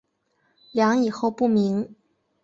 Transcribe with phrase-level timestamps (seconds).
[0.71, 1.93] 梁以后不明。